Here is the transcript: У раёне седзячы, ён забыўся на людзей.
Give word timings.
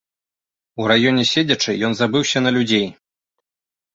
У 0.83 0.87
раёне 0.91 1.25
седзячы, 1.33 1.75
ён 1.89 1.93
забыўся 1.99 2.37
на 2.47 2.53
людзей. 2.55 2.87